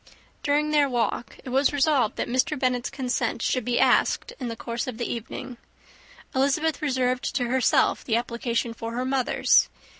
During 0.41 0.71
their 0.71 0.89
walk, 0.89 1.37
it 1.43 1.49
was 1.49 1.71
resolved 1.71 2.15
that 2.15 2.27
Mr. 2.27 2.57
Bennet's 2.57 2.89
consent 2.89 3.43
should 3.43 3.63
be 3.63 3.79
asked 3.79 4.33
in 4.39 4.47
the 4.47 4.55
course 4.55 4.87
of 4.87 4.97
the 4.97 5.05
evening: 5.05 5.57
Elizabeth 6.33 6.81
reserved 6.81 7.35
to 7.35 7.43
herself 7.49 8.03
the 8.03 8.15
application 8.15 8.73
for 8.73 8.93
her 8.93 9.05
mother's. 9.05 9.69